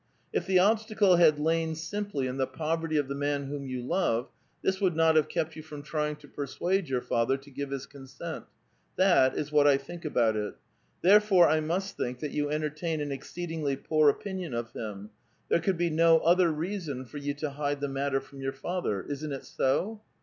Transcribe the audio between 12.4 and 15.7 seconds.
entertain an exceedingly poor opinion of him; there